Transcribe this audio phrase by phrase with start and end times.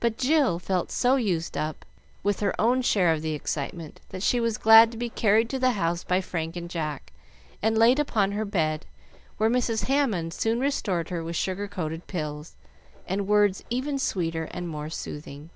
[0.00, 1.84] But Jill felt so used up
[2.22, 5.58] with her own share of the excitement that she was glad to be carried to
[5.58, 7.12] the house by Frank and Jack,
[7.60, 8.86] and laid upon her bed,
[9.36, 9.84] where Mrs.
[9.88, 12.54] Hammond soon restored her with sugar coated pills,
[13.06, 15.50] and words even sweeter and more soothing.